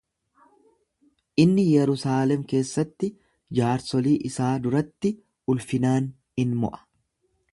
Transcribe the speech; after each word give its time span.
Inni 1.43 1.65
Yerusaalem 1.81 2.45
keessatti 2.53 3.09
jaarsolii 3.59 4.15
isaa 4.31 4.51
duratti 4.65 5.13
ulfinaan 5.55 6.11
in 6.45 6.57
mo'a. 6.65 6.85